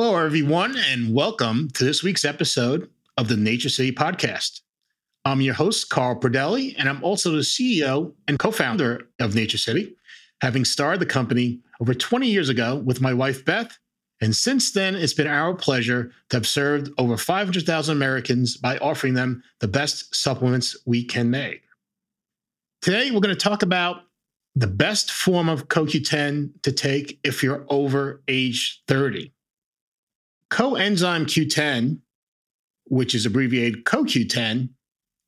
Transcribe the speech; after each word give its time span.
Hello, 0.00 0.16
everyone, 0.24 0.76
and 0.76 1.12
welcome 1.12 1.68
to 1.70 1.82
this 1.82 2.04
week's 2.04 2.24
episode 2.24 2.88
of 3.16 3.26
the 3.26 3.36
Nature 3.36 3.68
City 3.68 3.90
Podcast. 3.90 4.60
I'm 5.24 5.40
your 5.40 5.54
host, 5.54 5.90
Carl 5.90 6.14
Pradelli, 6.20 6.76
and 6.78 6.88
I'm 6.88 7.02
also 7.02 7.32
the 7.32 7.38
CEO 7.38 8.14
and 8.28 8.38
co 8.38 8.52
founder 8.52 9.08
of 9.18 9.34
Nature 9.34 9.58
City, 9.58 9.96
having 10.40 10.64
started 10.64 11.00
the 11.00 11.06
company 11.06 11.58
over 11.80 11.94
20 11.94 12.28
years 12.28 12.48
ago 12.48 12.76
with 12.76 13.00
my 13.00 13.12
wife, 13.12 13.44
Beth. 13.44 13.76
And 14.20 14.36
since 14.36 14.70
then, 14.70 14.94
it's 14.94 15.14
been 15.14 15.26
our 15.26 15.52
pleasure 15.52 16.12
to 16.30 16.36
have 16.36 16.46
served 16.46 16.92
over 16.96 17.16
500,000 17.16 17.96
Americans 17.96 18.56
by 18.56 18.78
offering 18.78 19.14
them 19.14 19.42
the 19.58 19.66
best 19.66 20.14
supplements 20.14 20.76
we 20.86 21.02
can 21.02 21.28
make. 21.28 21.62
Today, 22.82 23.10
we're 23.10 23.18
going 23.18 23.34
to 23.34 23.40
talk 23.40 23.64
about 23.64 24.02
the 24.54 24.68
best 24.68 25.10
form 25.10 25.48
of 25.48 25.66
CoQ10 25.66 26.62
to 26.62 26.70
take 26.70 27.18
if 27.24 27.42
you're 27.42 27.66
over 27.68 28.22
age 28.28 28.84
30. 28.86 29.32
Coenzyme 30.50 31.24
Q10, 31.26 31.98
which 32.84 33.14
is 33.14 33.26
abbreviated 33.26 33.84
CoQ10, 33.84 34.70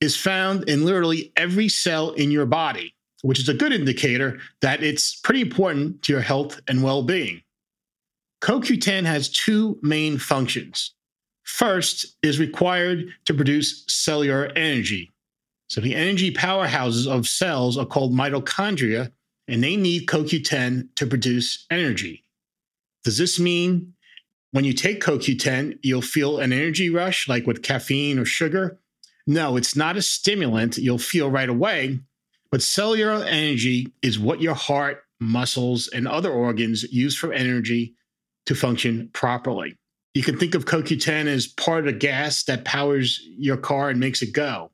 is 0.01 0.16
found 0.16 0.69
in 0.69 0.84
literally 0.84 1.33
every 1.37 1.69
cell 1.69 2.10
in 2.12 2.30
your 2.30 2.46
body, 2.46 2.95
which 3.23 3.38
is 3.38 3.48
a 3.48 3.55
good 3.55 3.73
indicator 3.73 4.38
that 4.62 4.83
it's 4.83 5.20
pretty 5.20 5.43
important 5.43 6.02
to 6.02 6.12
your 6.12 6.23
health 6.23 6.60
and 6.69 6.83
well 6.83 7.02
being. 7.02 7.43
CoQ10 8.43 9.05
has 9.05 9.29
two 9.29 9.79
main 9.83 10.16
functions. 10.19 10.95
First 11.45 12.16
is 12.23 12.38
required 12.38 13.10
to 13.26 13.35
produce 13.35 13.85
cellular 13.88 14.46
energy. 14.57 15.10
So 15.68 15.80
the 15.80 15.95
energy 15.95 16.32
powerhouses 16.32 17.07
of 17.07 17.29
cells 17.29 17.76
are 17.76 17.87
called 17.87 18.13
mitochondria, 18.13 19.13
and 19.46 19.63
they 19.63 19.76
need 19.76 20.07
CoQ10 20.07 20.88
to 20.96 21.07
produce 21.07 21.66
energy. 21.71 22.24
Does 23.04 23.18
this 23.18 23.38
mean 23.38 23.95
when 24.52 24.65
you 24.65 24.73
take 24.73 25.02
CoQ10, 25.02 25.79
you'll 25.82 26.02
feel 26.02 26.38
an 26.38 26.52
energy 26.52 26.90
rush 26.90 27.29
like 27.29 27.46
with 27.46 27.62
caffeine 27.62 28.18
or 28.18 28.24
sugar? 28.24 28.79
No, 29.26 29.57
it's 29.57 29.76
not 29.76 29.96
a 29.96 30.02
stimulant 30.02 30.76
you'll 30.79 30.98
feel 30.98 31.30
right 31.30 31.48
away, 31.48 32.01
but 32.51 32.62
cellular 32.62 33.23
energy 33.24 33.92
is 34.02 34.18
what 34.18 34.40
your 34.40 34.54
heart, 34.54 35.04
muscles, 35.20 35.88
and 35.88 36.09
other 36.09 36.32
organs 36.32 36.82
use 36.84 37.16
for 37.16 37.32
energy 37.32 37.95
to 38.46 38.54
function 38.54 39.09
properly. 39.12 39.76
You 40.15 40.24
can 40.24 40.37
think 40.37 40.57
of 40.57 40.64
CoQ10 40.64 41.26
as 41.26 41.46
part 41.46 41.87
of 41.87 41.92
the 41.92 41.98
gas 41.98 42.42
that 42.45 42.64
powers 42.64 43.20
your 43.38 43.57
car 43.57 43.90
and 43.90 44.01
makes 44.01 44.23
it 44.23 44.32
go. 44.32 44.73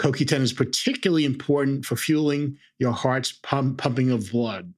CoQ10 0.00 0.40
is 0.42 0.52
particularly 0.52 1.24
important 1.24 1.84
for 1.84 1.96
fueling 1.96 2.56
your 2.78 2.92
heart's 2.92 3.32
pump, 3.32 3.78
pumping 3.78 4.12
of 4.12 4.30
blood. 4.30 4.72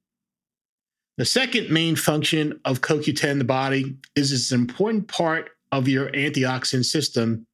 The 1.21 1.25
second 1.25 1.69
main 1.69 1.95
function 1.95 2.59
of 2.65 2.81
CoQ10 2.81 3.25
in 3.25 3.37
the 3.37 3.43
body 3.43 3.95
is 4.15 4.31
it's 4.31 4.51
an 4.51 4.59
important 4.59 5.07
part 5.07 5.51
of 5.71 5.87
your 5.87 6.09
antioxidant 6.13 6.85
system, 6.85 7.45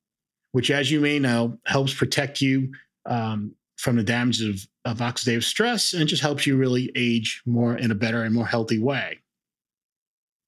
which, 0.53 0.71
as 0.71 0.89
you 0.89 1.01
may 1.01 1.19
know, 1.19 1.59
helps 1.65 1.93
protect 1.93 2.39
you 2.39 2.71
um, 3.07 3.53
from 3.75 3.97
the 3.97 4.05
damages 4.05 4.69
of, 4.85 4.93
of 4.93 4.99
oxidative 4.99 5.43
stress 5.43 5.91
and 5.91 6.07
just 6.07 6.21
helps 6.21 6.47
you 6.47 6.55
really 6.55 6.93
age 6.95 7.41
more 7.45 7.75
in 7.75 7.91
a 7.91 7.95
better 7.95 8.23
and 8.23 8.33
more 8.33 8.47
healthy 8.47 8.79
way. 8.79 9.19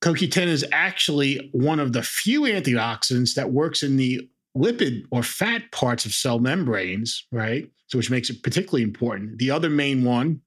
CoQ10 0.02 0.48
is 0.48 0.66
actually 0.72 1.50
one 1.52 1.82
of 1.82 1.92
the 1.92 2.04
few 2.04 2.44
antioxidants 2.44 3.34
that 3.34 3.52
works 3.52 3.84
in 3.84 3.98
the 3.98 4.30
lipid 4.56 5.04
or 5.12 5.24
fat 5.24 5.70
parts 5.74 6.06
of 6.06 6.14
cell 6.14 6.40
membranes, 6.40 7.28
right? 7.34 7.70
So, 7.88 7.98
which 7.98 8.10
makes 8.10 8.30
it 8.30 8.44
particularly 8.44 8.84
important. 8.84 9.40
The 9.40 9.52
other 9.52 9.70
main 9.70 10.06
one 10.06 10.40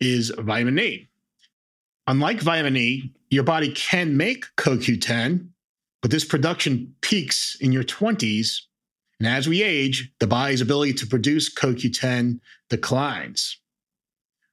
is 0.00 0.32
vitamin 0.36 0.80
E. 0.80 1.08
Unlike 2.08 2.40
vitamin 2.40 2.74
E, 2.78 3.12
your 3.28 3.44
body 3.44 3.70
can 3.70 4.16
make 4.16 4.46
CoQ10, 4.56 5.46
but 6.00 6.10
this 6.10 6.24
production 6.24 6.94
peaks 7.02 7.54
in 7.60 7.70
your 7.70 7.84
20s. 7.84 8.62
And 9.20 9.28
as 9.28 9.46
we 9.46 9.62
age, 9.62 10.10
the 10.18 10.26
body's 10.26 10.62
ability 10.62 10.94
to 10.94 11.06
produce 11.06 11.54
CoQ10 11.54 12.40
declines. 12.70 13.60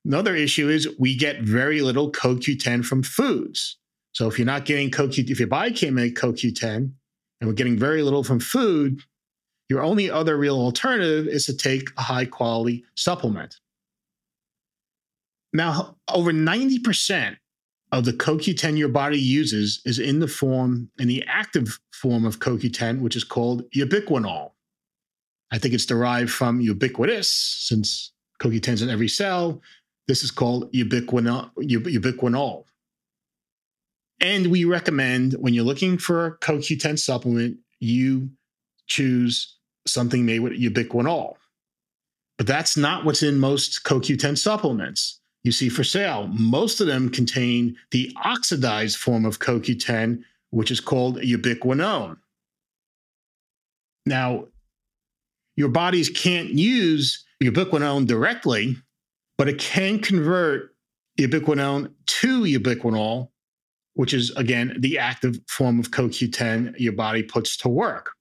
Another 0.03 0.35
issue 0.35 0.67
is 0.67 0.89
we 0.99 1.16
get 1.16 1.43
very 1.43 1.79
little 1.79 2.11
CoQ10 2.11 2.83
from 2.83 3.03
foods. 3.03 3.77
So 4.11 4.27
if 4.27 4.37
you're 4.37 4.45
not 4.45 4.66
getting 4.66 4.91
CoQ, 4.91 5.29
if 5.29 5.39
your 5.39 5.47
body 5.47 5.72
can't 5.72 5.95
make 5.95 6.16
CoQ10, 6.16 6.75
and 6.75 7.47
we're 7.47 7.53
getting 7.53 7.79
very 7.79 8.01
little 8.01 8.25
from 8.25 8.41
food, 8.41 8.99
your 9.69 9.81
only 9.81 10.11
other 10.11 10.35
real 10.35 10.57
alternative 10.57 11.27
is 11.27 11.45
to 11.45 11.55
take 11.55 11.87
a 11.97 12.01
high 12.01 12.25
quality 12.25 12.83
supplement. 12.95 13.55
Now, 15.53 15.95
over 16.09 16.33
90% 16.33 17.37
of 17.91 18.06
the 18.06 18.13
CoQ10 18.13 18.78
your 18.78 18.90
body 18.90 19.19
uses 19.19 19.81
is 19.85 20.00
in 20.00 20.19
the 20.19 20.28
form, 20.28 20.90
in 21.00 21.07
the 21.07 21.23
active 21.28 21.79
form 21.94 22.25
of 22.25 22.40
CoQ10, 22.40 23.00
which 23.00 23.16
is 23.16 23.23
called 23.23 23.69
ubiquinol. 23.72 24.51
I 25.51 25.57
think 25.57 25.73
it's 25.73 25.85
derived 25.85 26.31
from 26.31 26.59
ubiquitous, 26.59 27.29
since 27.29 28.12
CoQ10 28.41 28.73
is 28.73 28.81
in 28.81 28.90
every 28.90 29.07
cell. 29.07 29.62
This 30.07 30.23
is 30.23 30.31
called 30.31 30.72
ubiquinol. 30.73 31.51
ubiquinol. 31.57 32.63
And 34.19 34.47
we 34.47 34.66
recommend 34.66 35.34
when 35.34 35.53
you're 35.53 35.63
looking 35.63 35.97
for 35.97 36.25
a 36.25 36.38
CoQ10 36.40 36.97
supplement, 36.97 37.57
you 37.79 38.29
choose 38.88 39.57
something 39.85 40.25
made 40.25 40.40
with 40.40 40.53
ubiquinol. 40.53 41.35
But 42.38 42.47
that's 42.47 42.75
not 42.75 43.06
what's 43.06 43.23
in 43.23 43.38
most 43.38 43.84
CoQ10 43.84 44.38
supplements 44.38 45.22
you 45.45 45.51
see 45.51 45.69
for 45.69 45.83
sale. 45.83 46.28
Most 46.33 46.81
of 46.81 46.88
them 46.88 47.09
contain 47.09 47.78
the 47.91 48.11
oxidized 48.23 48.97
form 48.97 49.25
of 49.25 49.39
CoQ10, 49.39 50.23
which 50.50 50.72
is 50.72 50.79
called 50.79 51.19
ubiquinone. 51.19 52.17
Now, 54.05 54.47
your 55.55 55.69
bodies 55.69 56.09
can't 56.09 56.50
use 56.50 57.23
ubiquinone 57.41 58.07
directly, 58.07 58.75
but 59.38 59.47
it 59.47 59.59
can 59.59 60.00
convert 60.00 60.75
ubiquinone 61.19 61.94
to 62.07 62.41
ubiquinol 62.41 63.29
which 63.95 64.13
is 64.13 64.31
again 64.31 64.75
the 64.79 65.00
active 65.00 65.39
form 65.47 65.79
of 65.79 65.91
CoQ10 65.91 66.78
your 66.78 66.94
body 66.94 67.23
puts 67.23 67.57
to 67.57 67.69
work. 67.69 68.11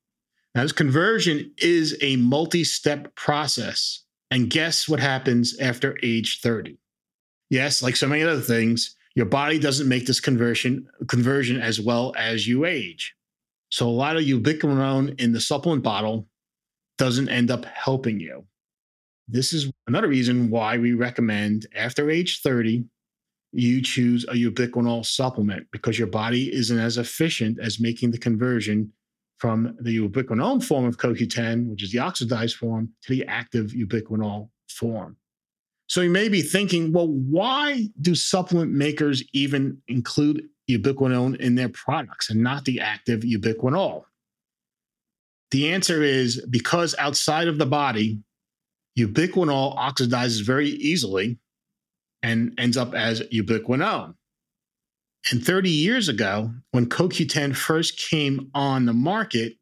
Now, 0.55 0.63
this 0.63 0.73
conversion 0.73 1.53
is 1.59 1.99
a 2.01 2.17
multi 2.17 2.65
step 2.65 3.15
process. 3.17 4.03
And 4.31 4.51
guess 4.51 4.89
what 4.89 5.01
happens 5.01 5.59
after 5.59 5.97
age 6.03 6.41
30? 6.41 6.79
Yes, 7.50 7.82
like 7.82 7.97
so 7.97 8.09
many 8.09 8.22
other 8.22 8.41
things, 8.41 8.97
your 9.15 9.27
body 9.27 9.59
doesn't 9.59 9.88
make 9.88 10.06
this 10.06 10.21
conversion 10.21 10.87
conversion 11.09 11.60
as 11.60 11.81
well 11.81 12.15
as 12.16 12.47
you 12.47 12.65
age. 12.65 13.15
So 13.71 13.88
a 13.88 13.91
lot 13.91 14.16
of 14.16 14.22
ubiquinone 14.22 15.21
in 15.21 15.32
the 15.32 15.41
supplement 15.41 15.83
bottle 15.83 16.28
doesn't 16.99 17.28
end 17.28 17.50
up 17.50 17.65
helping 17.65 18.21
you. 18.21 18.44
This 19.28 19.53
is 19.53 19.71
another 19.87 20.09
reason 20.09 20.50
why 20.50 20.78
we 20.78 20.93
recommend 20.93 21.66
after 21.75 22.10
age 22.10 22.41
30 22.43 22.84
you 23.54 23.81
choose 23.81 24.25
a 24.25 24.33
ubiquinol 24.33 25.06
supplement 25.06 25.66
because 25.71 25.97
your 25.97 26.09
body 26.09 26.53
isn't 26.53 26.78
as 26.78 26.99
efficient 26.99 27.59
as 27.60 27.78
making 27.78 28.10
the 28.10 28.19
conversion 28.19 28.93
from 29.38 29.77
the 29.81 29.97
ubiquinone 29.97 30.62
form 30.62 30.84
of 30.84 30.97
CoQ10, 30.97 31.69
which 31.69 31.83
is 31.83 31.93
the 31.93 32.00
oxidized 32.00 32.56
form, 32.56 32.91
to 33.03 33.12
the 33.12 33.25
active 33.27 33.71
ubiquinol 33.71 34.49
form. 34.69 35.16
So 35.94 36.00
you 36.00 36.10
may 36.10 36.28
be 36.28 36.43
thinking, 36.43 36.93
well, 36.93 37.06
why 37.06 37.88
do 38.00 38.16
supplement 38.16 38.72
makers 38.72 39.22
even 39.32 39.81
include 39.87 40.43
ubiquinone 40.69 41.37
in 41.37 41.55
their 41.55 41.69
products 41.69 42.31
and 42.31 42.43
not 42.43 42.65
the 42.65 42.81
active 42.81 43.21
ubiquinol? 43.21 44.03
The 45.53 45.71
answer 45.71 46.03
is 46.03 46.45
because 46.51 46.97
outside 46.98 47.47
of 47.47 47.59
the 47.59 47.66
body, 47.66 48.19
ubiquinol 48.98 49.78
oxidizes 49.78 50.45
very 50.45 50.71
easily 50.71 51.39
and 52.24 52.53
ends 52.59 52.77
up 52.77 52.92
as 52.92 53.21
ubiquinone. 53.33 54.15
And 55.30 55.47
30 55.47 55.71
years 55.71 56.09
ago, 56.09 56.51
when 56.72 56.86
CoQ10 56.86 57.54
first 57.54 57.97
came 57.98 58.51
on 58.53 58.86
the 58.86 58.92
market, 58.92 59.53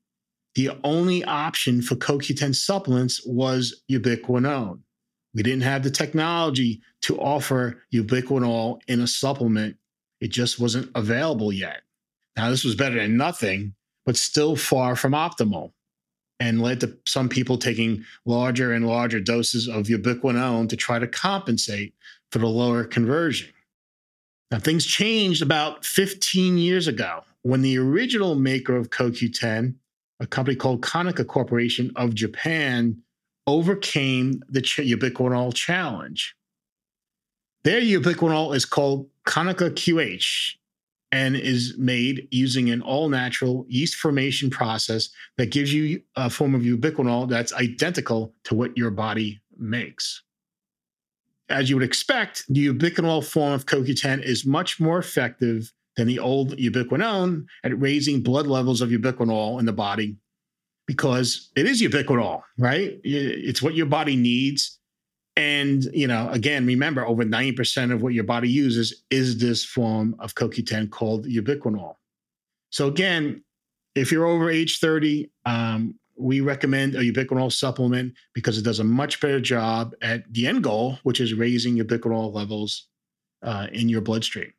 the 0.55 0.71
only 0.83 1.25
option 1.25 1.83
for 1.83 1.97
CoQ10 1.97 2.55
supplements 2.55 3.21
was 3.27 3.83
ubiquinone. 3.91 4.81
We 5.35 5.43
didn't 5.43 5.63
have 5.63 5.83
the 5.83 5.91
technology 5.91 6.83
to 7.03 7.19
offer 7.19 7.83
ubiquinol 7.93 8.81
in 8.89 9.01
a 9.01 9.07
supplement. 9.07 9.77
It 10.21 10.29
just 10.29 10.61
wasn't 10.61 10.91
available 10.95 11.53
yet. 11.53 11.83
Now, 12.37 12.51
this 12.51 12.65
was 12.65 12.75
better 12.75 12.97
than 12.97 13.17
nothing, 13.17 13.75
but 14.05 14.17
still 14.17 14.57
far 14.57 14.97
from 14.97 15.13
optimal 15.13 15.73
and 16.41 16.61
led 16.61 16.81
to 16.81 16.97
some 17.07 17.29
people 17.29 17.57
taking 17.57 18.05
larger 18.27 18.73
and 18.73 18.87
larger 18.87 19.21
doses 19.21 19.69
of 19.69 19.87
ubiquinone 19.87 20.69
to 20.69 20.77
try 20.77 20.99
to 20.99 21.07
compensate 21.07 21.95
for 22.31 22.39
the 22.39 22.47
lower 22.47 22.85
conversion. 22.85 23.53
Now, 24.51 24.59
things 24.59 24.85
changed 24.85 25.41
about 25.41 25.85
15 25.85 26.59
years 26.59 26.89
ago 26.89 27.25
when 27.43 27.63
the 27.63 27.79
original 27.79 28.35
maker 28.35 28.77
of 28.77 28.91
CoQ10, 28.91 29.75
a 30.21 30.27
company 30.27 30.57
called 30.57 30.83
Kaneka 30.83 31.27
Corporation 31.27 31.91
of 31.97 32.15
Japan, 32.15 33.03
overcame 33.47 34.43
the 34.49 34.63
ubiquinol 34.63 35.55
challenge. 35.55 36.35
Their 37.65 37.81
ubiquinol 37.81 38.55
is 38.55 38.65
called 38.65 39.09
Kaneka 39.27 39.71
QH, 39.71 40.57
and 41.13 41.37
is 41.37 41.77
made 41.77 42.27
using 42.31 42.71
an 42.71 42.81
all 42.81 43.11
natural 43.11 43.67
yeast 43.69 43.97
formation 43.97 44.49
process 44.49 45.11
that 45.37 45.51
gives 45.51 45.73
you 45.73 46.03
a 46.17 46.31
form 46.31 46.55
of 46.55 46.63
ubiquinol 46.63 47.29
that's 47.29 47.53
identical 47.53 48.35
to 48.45 48.55
what 48.55 48.77
your 48.77 48.91
body 48.91 49.41
makes. 49.59 50.23
As 51.51 51.69
you 51.69 51.77
would 51.77 51.85
expect, 51.85 52.45
the 52.49 52.69
ubiquinol 52.69 53.23
form 53.23 53.53
of 53.53 53.67
CoQ10 53.67 54.23
is 54.23 54.47
much 54.47 54.81
more 54.81 54.99
effective 54.99 55.71
than 55.97 56.07
the 56.07 56.19
old 56.19 56.57
ubiquinone 56.57 57.45
at 57.63 57.79
raising 57.79 58.23
blood 58.23 58.47
levels 58.47 58.81
of 58.81 58.89
ubiquinol 58.89 59.61
in 59.61 59.67
the 59.67 59.73
body 59.73 60.17
because 60.87 61.51
it 61.57 61.67
is 61.67 61.81
ubiquinol, 61.81 62.43
right? 62.59 62.99
It's 63.05 63.63
what 63.63 63.75
your 63.75 63.87
body 63.87 64.17
needs 64.17 64.79
and, 65.37 65.85
you 65.95 66.07
know, 66.07 66.29
again, 66.31 66.67
remember 66.67 67.07
over 67.07 67.25
90% 67.25 67.93
of 67.93 68.03
what 68.03 68.13
your 68.13 68.25
body 68.25 68.49
uses 68.49 69.03
is 69.11 69.39
this 69.39 69.65
form 69.65 70.15
of 70.19 70.35
CoQ10 70.35 70.91
called 70.91 71.27
ubiquinol. 71.27 71.95
So, 72.71 72.89
again, 72.89 73.43
if 73.95 74.13
you're 74.13 74.27
over 74.27 74.51
age 74.51 74.79
30, 74.79 75.31
um, 75.47 75.99
we 76.17 76.41
recommend 76.41 76.95
a 76.95 77.01
ubiquinol 77.01 77.51
supplement 77.51 78.13
because 78.35 78.59
it 78.59 78.63
does 78.63 78.79
a 78.79 78.85
much 78.85 79.21
better 79.21 79.41
job 79.41 79.95
at 80.03 80.31
the 80.33 80.47
end 80.47 80.63
goal, 80.63 80.99
which 81.03 81.21
is 81.21 81.33
raising 81.33 81.77
ubiquinol 81.77 82.35
levels 82.35 82.89
uh, 83.43 83.69
in 83.73 83.89
your 83.89 84.03
bloodstream. 84.03 84.53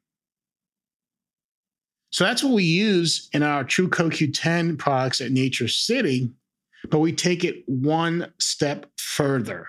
So 2.13 2.24
that's 2.25 2.44
what 2.44 2.54
we 2.54 2.63
use 2.63 3.27
in 3.33 3.42
our 3.42 3.63
True 3.63 3.89
CoQ10 3.89 4.77
products 4.77 5.19
at 5.19 5.31
Nature 5.31 5.68
City, 5.68 6.30
but 6.92 7.00
we 7.00 7.12
take 7.12 7.44
it 7.44 7.63
one 7.65 8.31
step 8.38 8.86
further. 8.98 9.68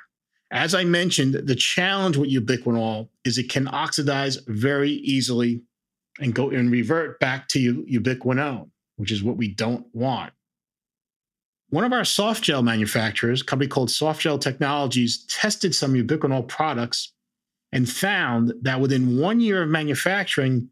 As 0.51 0.75
I 0.75 0.85
mentioned, 0.85 1.33
the 1.33 1.55
challenge 1.55 2.19
with 2.19 2.31
ubiquinol 2.31 3.09
is 3.25 3.39
it 3.39 3.49
can 3.49 3.67
oxidize 3.69 4.37
very 4.47 4.91
easily 4.91 5.63
and 6.21 6.35
go 6.35 6.51
and 6.51 6.71
revert 6.71 7.19
back 7.19 7.49
to 7.49 7.83
ubiquinone, 7.85 8.69
which 8.97 9.11
is 9.11 9.23
what 9.23 9.39
we 9.39 9.49
don't 9.49 9.87
want. 9.95 10.35
One 11.71 11.85
of 11.85 11.95
our 11.95 12.05
soft 12.05 12.45
gel 12.45 12.63
manufacturers, 12.63 13.41
a 13.41 13.45
company 13.47 13.69
called 13.69 13.89
Softgel 13.89 14.39
Technologies, 14.39 15.25
tested 15.31 15.75
some 15.75 15.95
ubiquinol 15.95 16.47
products 16.47 17.15
and 17.73 17.89
found 17.89 18.53
that 18.61 18.83
within 18.83 19.19
one 19.19 19.41
year 19.41 19.63
of 19.63 19.71
manufacturing, 19.71 20.69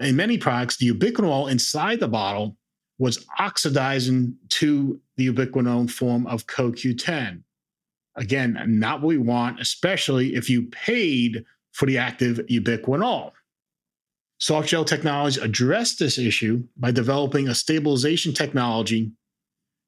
in 0.00 0.16
many 0.16 0.38
products, 0.38 0.76
the 0.76 0.92
ubiquinol 0.92 1.50
inside 1.50 2.00
the 2.00 2.08
bottle 2.08 2.56
was 2.98 3.24
oxidizing 3.38 4.34
to 4.48 5.00
the 5.16 5.30
ubiquinone 5.30 5.90
form 5.90 6.26
of 6.26 6.46
CoQ10. 6.46 7.42
Again, 8.16 8.62
not 8.66 9.00
what 9.00 9.08
we 9.08 9.18
want, 9.18 9.60
especially 9.60 10.34
if 10.34 10.48
you 10.48 10.62
paid 10.68 11.44
for 11.72 11.86
the 11.86 11.98
active 11.98 12.38
ubiquinol. 12.50 13.32
Softgel 14.40 14.86
technology 14.86 15.40
addressed 15.40 15.98
this 15.98 16.18
issue 16.18 16.62
by 16.76 16.90
developing 16.90 17.48
a 17.48 17.54
stabilization 17.54 18.32
technology, 18.32 19.12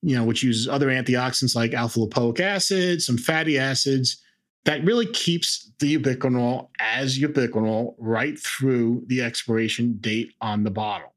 you 0.02 0.16
know, 0.16 0.24
which 0.24 0.42
uses 0.42 0.68
other 0.68 0.88
antioxidants 0.88 1.54
like 1.54 1.74
alpha 1.74 2.00
lipoic 2.00 2.40
acid, 2.40 3.02
some 3.02 3.18
fatty 3.18 3.58
acids, 3.58 4.22
that 4.64 4.84
really 4.84 5.06
keeps 5.06 5.70
the 5.78 5.96
ubiquinol 5.96 6.68
as 6.78 7.18
ubiquinol 7.18 7.94
right 7.98 8.38
through 8.38 9.04
the 9.06 9.22
expiration 9.22 9.96
date 10.00 10.32
on 10.40 10.64
the 10.64 10.70
bottle. 10.70 11.14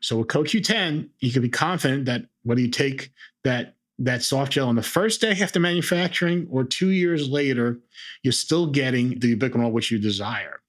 So 0.00 0.18
with 0.18 0.28
CoQ10, 0.28 1.08
you 1.20 1.32
can 1.32 1.42
be 1.42 1.48
confident 1.48 2.06
that 2.06 2.22
whether 2.42 2.60
you 2.60 2.68
take 2.68 3.12
that 3.44 3.76
that 3.98 4.22
soft 4.22 4.52
gel 4.52 4.68
on 4.68 4.74
the 4.74 4.82
first 4.82 5.20
day 5.20 5.30
after 5.40 5.60
manufacturing 5.60 6.48
or 6.50 6.64
two 6.64 6.90
years 6.90 7.28
later, 7.28 7.78
you're 8.22 8.32
still 8.32 8.66
getting 8.66 9.18
the 9.20 9.36
ubiquinol 9.36 9.70
which 9.70 9.90
you 9.92 9.98
desire. 9.98 10.60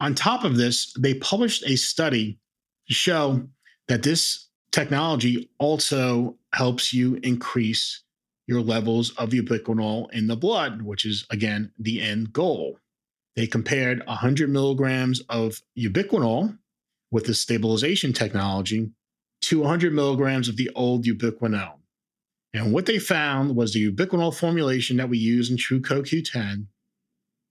On 0.00 0.14
top 0.14 0.42
of 0.42 0.56
this, 0.56 0.94
they 0.98 1.14
published 1.14 1.62
a 1.66 1.76
study 1.76 2.38
to 2.88 2.94
show 2.94 3.46
that 3.88 4.02
this 4.02 4.48
technology 4.70 5.50
also 5.58 6.36
helps 6.54 6.92
you 6.92 7.20
increase 7.22 8.02
your 8.46 8.60
levels 8.60 9.10
of 9.10 9.30
ubiquinol 9.30 10.10
in 10.12 10.26
the 10.26 10.36
blood, 10.36 10.82
which 10.82 11.04
is 11.04 11.26
again 11.30 11.72
the 11.78 12.00
end 12.00 12.32
goal. 12.32 12.78
They 13.36 13.46
compared 13.46 14.04
100 14.06 14.50
milligrams 14.50 15.20
of 15.28 15.60
ubiquinol 15.78 16.58
with 17.10 17.26
the 17.26 17.34
stabilization 17.34 18.12
technology 18.12 18.90
to 19.42 19.60
100 19.60 19.92
milligrams 19.92 20.48
of 20.48 20.56
the 20.56 20.70
old 20.74 21.04
ubiquinone. 21.04 21.78
And 22.54 22.72
what 22.72 22.86
they 22.86 22.98
found 22.98 23.56
was 23.56 23.72
the 23.72 23.90
ubiquinol 23.90 24.34
formulation 24.34 24.98
that 24.98 25.08
we 25.08 25.18
use 25.18 25.50
in 25.50 25.56
True 25.56 25.80
CoQ10 25.80 26.66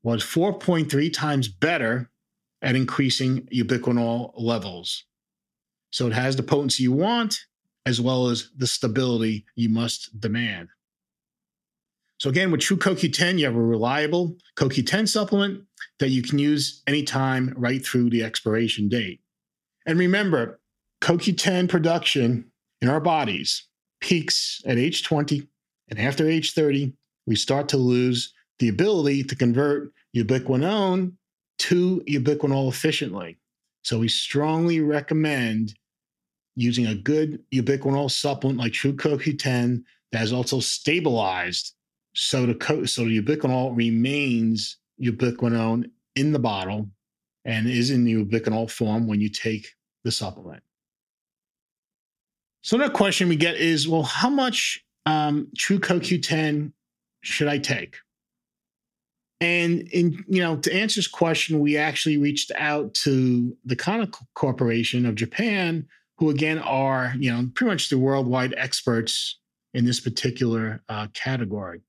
was 0.04 0.24
4.3 0.24 1.14
times 1.14 1.48
better 1.48 2.10
at 2.62 2.76
increasing 2.76 3.48
ubiquinol 3.54 4.34
levels. 4.36 5.06
So 5.92 6.08
it 6.08 6.14
has 6.14 6.36
the 6.36 6.44
potency 6.44 6.84
you 6.84 6.92
want, 6.92 7.40
as 7.86 8.00
well 8.00 8.30
as 8.30 8.50
the 8.56 8.68
stability 8.68 9.46
you 9.56 9.70
must 9.70 10.20
demand. 10.20 10.70
So 12.22 12.30
again, 12.30 12.52
with 12.52 12.62
True 12.62 12.78
CoQ10, 12.78 13.40
you 13.40 13.46
have 13.46 13.56
a 13.56 13.60
reliable 13.60 14.38
CoQ10 14.56 15.10
supplement 15.10 15.64
that 15.98 16.12
you 16.12 16.22
can 16.22 16.38
use 16.38 16.84
anytime 16.86 17.52
right 17.58 17.84
through 17.84 18.12
the 18.12 18.24
expiration 18.24 18.88
date. 18.90 19.22
And 19.88 19.98
remember, 19.98 20.60
CoQ10 21.02 21.68
production 21.68 22.52
in 22.80 22.90
our 22.90 23.00
bodies 23.00 23.68
peaks 24.02 24.62
at 24.68 24.78
age 24.78 25.02
20, 25.02 25.48
and 25.90 25.98
after 25.98 26.30
age 26.30 26.54
30, 26.54 26.94
we 27.26 27.36
start 27.36 27.68
to 27.70 27.78
lose 27.78 28.32
the 28.60 28.70
ability 28.70 29.24
to 29.24 29.36
convert 29.36 29.92
ubiquinone 30.16 31.14
to 31.58 32.04
ubiquinol 32.08 32.70
efficiently. 32.70 33.40
So 33.82 33.98
we 33.98 34.10
strongly 34.10 34.80
recommend 34.80 35.74
using 36.56 36.86
a 36.86 36.94
good 36.94 37.44
ubiquinol 37.52 38.12
supplement 38.12 38.60
like 38.60 38.74
True 38.74 38.94
CoQ10 38.94 39.82
that 40.12 40.22
is 40.22 40.32
also 40.32 40.60
stabilized 40.60 41.74
so 42.14 42.46
the 42.46 42.56
co- 42.56 42.86
so 42.86 43.06
the 43.06 43.22
ubiquinol 43.22 43.76
remains 43.76 44.78
ubiquinone 45.02 45.90
in 46.16 46.32
the 46.32 46.40
bottle 46.40 46.90
and 47.46 47.68
is 47.68 47.90
in 47.90 48.04
the 48.04 48.14
ubiquinol 48.14 48.70
form 48.70 49.08
when 49.08 49.22
you 49.22 49.30
take 49.30 49.68
the 50.04 50.12
supplement. 50.12 50.64
So 52.62 52.76
another 52.76 52.94
question 52.94 53.28
we 53.28 53.36
get 53.36 53.56
is, 53.56 53.88
well, 53.88 54.04
how 54.04 54.30
much 54.30 54.84
um, 55.06 55.48
True 55.58 55.80
CoQ10 55.80 56.72
should 57.22 57.48
I 57.48 57.58
take? 57.58 57.98
And 59.40 59.82
in 59.92 60.24
you 60.28 60.44
know, 60.44 60.58
to 60.58 60.72
answer 60.72 61.00
this 61.00 61.08
question, 61.08 61.60
we 61.60 61.76
actually 61.76 62.18
reached 62.18 62.52
out 62.56 62.94
to 62.96 63.58
the 63.66 63.76
Kaneka 63.76 64.20
Corporation 64.36 65.08
of 65.08 65.16
Japan, 65.16 65.88
who 66.20 66.30
again 66.30 66.60
are 66.60 67.14
you 67.18 67.34
know 67.34 67.50
pretty 67.56 67.72
much 67.72 67.90
the 67.90 67.98
worldwide 67.98 68.54
experts 68.56 69.40
in 69.74 69.86
this 69.86 70.00
particular 70.00 70.84
uh, 70.90 71.08
category. 71.16 71.82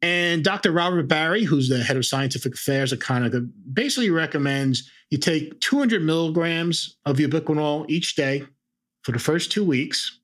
And 0.00 0.44
Dr. 0.44 0.70
Robert 0.70 1.08
Barry, 1.08 1.42
who's 1.44 1.68
the 1.68 1.82
head 1.82 1.96
of 1.96 2.06
scientific 2.06 2.54
affairs 2.54 2.92
at 2.92 3.00
Kaneka, 3.00 3.50
basically 3.72 4.10
recommends 4.10 4.88
you 5.10 5.18
take 5.18 5.58
200 5.60 6.02
milligrams 6.02 6.96
of 7.04 7.16
ubiquinol 7.16 7.88
each 7.88 8.14
day 8.14 8.44
for 9.02 9.12
the 9.12 9.18
first 9.18 9.50
two 9.50 9.64
weeks. 9.64 10.20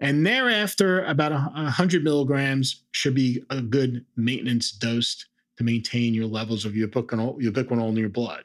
And 0.00 0.26
thereafter, 0.26 1.04
about 1.04 1.32
100 1.32 2.04
milligrams 2.04 2.84
should 2.92 3.14
be 3.14 3.42
a 3.50 3.60
good 3.60 4.04
maintenance 4.16 4.72
dose 4.72 5.24
to 5.56 5.64
maintain 5.64 6.14
your 6.14 6.26
levels 6.26 6.64
of 6.64 6.72
ubiquinol, 6.72 7.40
ubiquinol 7.40 7.88
in 7.88 7.96
your 7.96 8.08
blood. 8.08 8.44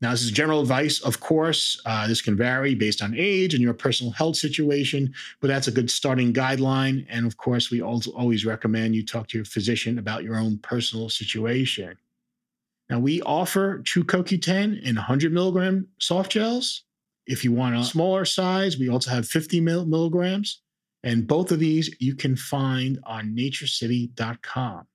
Now, 0.00 0.12
this 0.12 0.22
is 0.22 0.30
general 0.30 0.60
advice, 0.60 1.00
of 1.00 1.18
course. 1.18 1.80
Uh, 1.84 2.06
this 2.06 2.22
can 2.22 2.36
vary 2.36 2.74
based 2.74 3.02
on 3.02 3.14
age 3.16 3.54
and 3.54 3.62
your 3.62 3.74
personal 3.74 4.12
health 4.12 4.36
situation, 4.36 5.12
but 5.40 5.48
that's 5.48 5.66
a 5.66 5.72
good 5.72 5.90
starting 5.90 6.32
guideline. 6.32 7.04
And 7.08 7.26
of 7.26 7.36
course, 7.36 7.70
we 7.70 7.82
also 7.82 8.12
always 8.12 8.46
recommend 8.46 8.94
you 8.94 9.04
talk 9.04 9.26
to 9.28 9.38
your 9.38 9.44
physician 9.44 9.98
about 9.98 10.22
your 10.22 10.36
own 10.36 10.58
personal 10.58 11.08
situation. 11.08 11.96
Now, 12.88 13.00
we 13.00 13.20
offer 13.22 13.80
True 13.84 14.04
CoQ10 14.04 14.82
in 14.82 14.94
100 14.94 15.32
milligram 15.32 15.88
soft 15.98 16.30
gels. 16.30 16.84
If 17.26 17.44
you 17.44 17.52
want 17.52 17.76
a 17.76 17.84
smaller 17.84 18.24
size, 18.24 18.78
we 18.78 18.88
also 18.88 19.10
have 19.10 19.28
50 19.28 19.60
mil- 19.60 19.84
milligrams. 19.84 20.62
And 21.02 21.26
both 21.26 21.52
of 21.52 21.58
these 21.58 21.94
you 22.00 22.14
can 22.14 22.36
find 22.36 22.98
on 23.04 23.36
naturecity.com. 23.36 24.86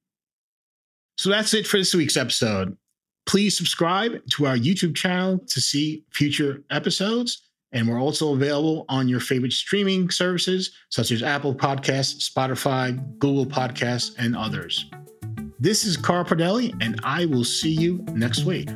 So 1.17 1.29
that's 1.29 1.53
it 1.53 1.67
for 1.67 1.77
this 1.77 1.93
week's 1.93 2.17
episode. 2.17 2.77
Please 3.25 3.58
subscribe 3.58 4.22
to 4.32 4.46
our 4.46 4.58
YouTube 4.58 4.96
channel 4.96 5.39
to 5.48 5.62
see 5.62 6.03
future 6.12 6.63
episodes. 6.70 7.50
And 7.72 7.88
we're 7.88 8.00
also 8.00 8.34
available 8.34 8.86
on 8.88 9.08
your 9.08 9.20
favorite 9.20 9.53
streaming 9.53 10.10
services 10.12 10.72
such 10.89 11.12
as 11.12 11.24
Apple 11.24 11.56
Podcasts, 11.56 12.30
Spotify, 12.30 13.01
Google 13.18 13.48
Podcasts, 13.48 14.13
and 14.20 14.36
others. 14.36 14.86
This 15.60 15.86
is 15.86 15.98
Carl 15.98 16.25
Pradelli, 16.25 16.75
and 16.82 17.00
I 17.03 17.25
will 17.25 17.46
see 17.46 17.72
you 17.72 18.06
next 18.12 18.44
week. 18.44 18.70